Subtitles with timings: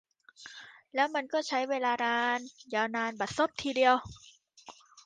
[0.95, 2.39] แล้วมันก็ใช้เวลานาน
[2.73, 3.95] ยาวนานบัดซบทีเดียว